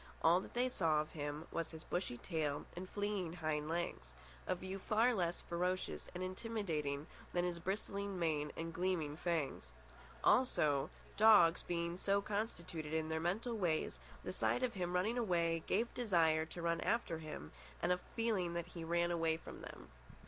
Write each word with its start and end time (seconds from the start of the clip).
All 0.23 0.39
that 0.39 0.55
they 0.55 0.67
saw 0.67 0.99
of 0.99 1.11
him 1.11 1.45
was 1.51 1.69
his 1.69 1.83
bushy 1.83 2.17
tail 2.17 2.65
and 2.75 2.89
fleeing 2.89 3.33
hind 3.33 3.69
legs—a 3.69 4.55
view 4.55 4.79
far 4.79 5.13
less 5.13 5.43
ferocious 5.43 6.09
and 6.15 6.23
intimidating 6.23 7.05
than 7.33 7.45
his 7.45 7.59
bristling 7.59 8.17
mane 8.17 8.51
and 8.57 8.73
gleaming 8.73 9.15
fangs. 9.15 9.71
Also, 10.23 10.89
dogs 11.17 11.61
being 11.61 11.99
so 11.99 12.19
constituted 12.19 12.95
in 12.95 13.09
their 13.09 13.19
mental 13.19 13.55
ways, 13.55 13.99
the 14.23 14.33
sight 14.33 14.63
of 14.63 14.73
him 14.73 14.93
running 14.93 15.19
away 15.19 15.61
gave 15.67 15.93
desire 15.93 16.47
to 16.47 16.63
run 16.63 16.81
after 16.81 17.19
him 17.19 17.51
and 17.79 17.91
a 17.91 17.99
feeling 18.15 18.55
that 18.55 18.65
he 18.69 18.83
ran 18.83 19.11
away 19.11 19.37
from 19.37 19.61
them. 19.61 19.89